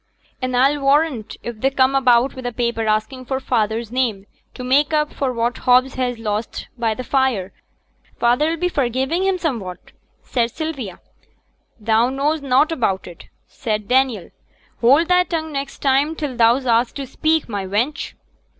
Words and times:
'An' 0.41 0.55
a'll 0.55 0.81
warrant 0.81 1.37
if 1.43 1.61
they 1.61 1.69
come 1.69 1.93
about 1.93 2.35
wi' 2.35 2.41
a 2.49 2.51
paper 2.51 2.87
asking 2.87 3.23
for 3.23 3.39
feyther's 3.39 3.91
name 3.91 4.25
to 4.55 4.63
make 4.63 4.93
up 4.93 5.13
for 5.13 5.31
what 5.31 5.59
Hobbs 5.59 5.93
has 5.93 6.17
lost 6.17 6.67
by 6.75 6.95
t' 6.95 7.03
fire, 7.03 7.53
feyther 8.19 8.51
'll 8.51 8.57
be 8.57 8.67
for 8.67 8.89
giving 8.89 9.23
him 9.25 9.37
summut,' 9.37 9.91
said 10.23 10.49
Sylvia. 10.49 10.99
'Thou 11.79 12.09
knows 12.09 12.41
nought 12.41 12.71
about 12.71 13.05
it,' 13.05 13.25
said 13.47 13.87
Daniel. 13.87 14.31
'Hold 14.79 15.07
thy 15.07 15.23
tongue 15.23 15.51
next 15.51 15.83
time 15.83 16.15
till 16.15 16.35
thou's 16.35 16.65
axed 16.65 16.95
to 16.95 17.05
speak, 17.05 17.47
my 17.47 17.67
wench.' 17.67 18.15